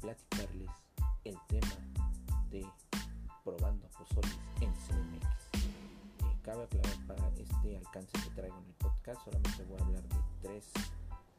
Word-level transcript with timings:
platicarles 0.00 0.70
el 1.24 1.36
tema 1.48 1.76
de 2.50 2.66
probando 3.44 3.86
pozoles 3.88 4.38
en 4.60 4.72
CDMX. 4.72 5.64
Eh, 6.24 6.36
cabe 6.42 6.64
aclarar 6.64 7.06
para 7.06 7.28
este 7.36 7.76
alcance 7.76 8.12
que 8.12 8.30
traigo 8.30 8.56
en 8.58 8.64
el 8.66 8.74
podcast, 8.74 9.22
solamente 9.24 9.64
voy 9.64 9.80
a 9.80 9.84
hablar 9.84 10.02
de 10.02 10.16
tres, 10.42 10.72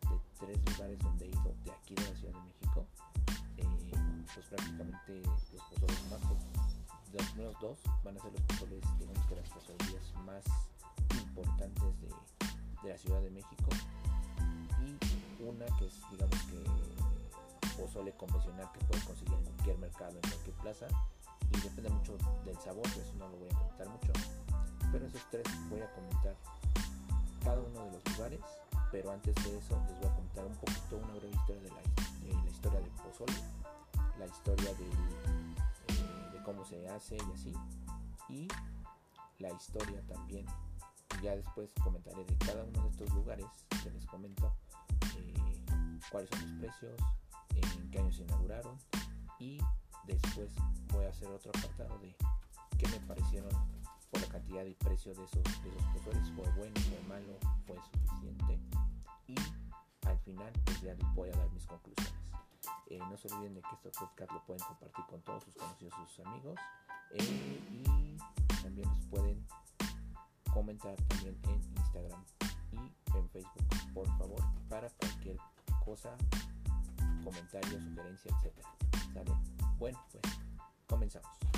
de 0.09 0.19
tres 0.39 0.57
lugares 0.65 0.99
donde 0.99 1.25
he 1.25 1.29
ido 1.29 1.55
de 1.66 1.71
aquí 1.71 1.95
de 1.95 2.03
la 2.03 2.16
Ciudad 2.16 2.33
de 2.33 2.41
México. 2.41 2.85
Eh, 3.57 3.91
pues 4.33 4.45
prácticamente 4.45 5.21
los 5.23 5.63
pozoles 5.63 6.03
más, 6.09 6.21
los 7.13 7.25
primeros 7.31 7.59
dos 7.59 7.80
van 8.03 8.17
a 8.17 8.21
ser 8.21 8.31
los 8.31 8.41
pozoles, 8.43 8.81
digamos 8.99 9.25
que 9.25 9.35
las 9.35 9.49
pozolerías 9.49 10.13
más 10.25 10.43
importantes 11.11 12.02
de, 12.02 12.07
de 12.83 12.89
la 12.89 12.97
Ciudad 12.97 13.21
de 13.21 13.31
México 13.31 13.69
y 14.80 15.43
una 15.43 15.66
que 15.77 15.85
es 15.85 16.02
digamos 16.11 16.39
que 16.43 17.00
pozole 17.81 18.12
convencional 18.13 18.71
que 18.71 18.85
puedes 18.85 19.03
conseguir 19.03 19.34
en 19.34 19.44
cualquier 19.44 19.77
mercado, 19.80 20.12
en 20.12 20.30
cualquier 20.30 20.55
plaza 20.58 20.88
y 21.49 21.59
depende 21.62 21.89
mucho 21.89 22.16
del 22.45 22.58
sabor, 22.59 22.85
eso 22.85 23.13
no 23.17 23.27
lo 23.27 23.38
voy 23.38 23.49
a 23.49 23.58
comentar 23.58 23.89
mucho, 23.89 24.13
pero 24.91 25.05
esos 25.08 25.22
tres 25.31 25.44
voy 25.70 25.81
a 25.81 25.91
comentar 25.94 26.36
cada 27.44 27.59
uno 27.59 27.86
de 27.86 27.91
los 27.91 28.05
lugares, 28.13 28.39
pero 28.91 29.12
antes 29.12 29.34
de 29.36 29.58
eso 29.58 29.81
les 29.88 29.99
voy 29.99 30.09
a 30.09 30.16
contar 30.16 30.45
un 30.45 30.55
poquito 30.55 30.98
una 30.98 31.13
breve 31.13 31.31
historia 31.31 31.62
de 31.63 31.70
la, 31.70 32.49
historia 32.49 32.80
del 32.80 32.92
pozole, 32.92 33.33
la 34.20 34.25
historia 34.27 34.73
de, 34.75 34.86
eh, 34.86 36.30
de 36.33 36.44
cómo 36.44 36.64
se 36.64 36.88
hace 36.88 37.17
y 37.17 37.33
así, 37.33 37.53
y 38.30 38.48
la 39.39 39.52
historia 39.52 40.02
también 40.08 40.45
ya 41.23 41.36
después 41.36 41.70
comentaré 41.83 42.23
de 42.25 42.38
cada 42.38 42.64
uno 42.64 42.83
de 42.83 42.89
estos 42.89 43.09
lugares 43.16 43.48
que 43.83 43.89
les 43.89 44.05
comento 44.05 44.53
eh, 45.17 45.66
cuáles 46.11 46.30
son 46.30 46.42
los 46.42 46.59
precios, 46.59 47.02
en 47.78 47.90
qué 47.92 48.00
año 48.00 48.12
se 48.12 48.23
inauguraron 48.23 48.78
y 49.40 49.59
después 50.06 50.54
voy 50.92 51.06
a 51.06 51.09
hacer 51.09 51.28
otro 51.30 51.52
apartado 51.56 51.98
de 52.00 52.16
qué 52.78 52.88
me 52.88 53.00
parecieron 53.02 53.52
por 54.09 54.22
la 54.22 54.28
cantidad 54.28 54.66
y 54.66 54.73
precio 54.73 55.14
de 55.14 55.23
esos, 55.23 55.44
de 55.44 55.70
esos 55.70 55.84
pozoles, 55.94 56.32
fue 56.36 56.50
bueno, 56.58 56.73
fue 56.82 57.02
malo, 57.08 57.38
fue 57.66 57.78
suficiente 57.92 58.59
y 59.28 59.36
al 60.08 60.17
final 60.20 60.52
pues 60.66 60.82
ya 60.82 60.94
les 60.94 61.16
voy 61.16 61.30
a 61.30 61.38
dar 61.38 61.50
mis 61.52 61.66
conclusiones. 61.66 62.14
Eh, 62.88 63.00
no 63.00 63.17
se 63.17 63.28
olviden 63.34 63.56
de 63.56 63.62
que 63.62 63.76
este 63.76 63.89
podcast 63.92 64.32
lo 64.32 64.45
pueden 64.45 64.64
compartir 64.64 65.06
con 65.06 65.22
todos 65.22 65.44
sus 65.44 65.56
conocidos, 65.56 65.94
sus 66.09 66.26
amigos 66.26 66.59
eh, 67.12 67.62
y 67.72 68.17
también 68.62 68.89
los 68.89 69.00
pueden 69.06 69.48
comentar 70.54 70.95
también 71.08 71.39
en 71.44 71.78
Instagram 71.78 72.23
y 72.72 73.17
en 73.17 73.30
Facebook, 73.30 73.66
por 73.94 74.08
favor, 74.17 74.42
para 74.70 74.89
cualquier 74.89 75.38
cosa, 75.86 76.16
comentario, 77.23 77.81
sugerencia, 77.81 78.31
etcétera. 78.36 78.69
¿Sale? 79.14 79.31
Bueno, 79.77 80.00
pues 80.11 80.23
comenzamos. 80.88 81.50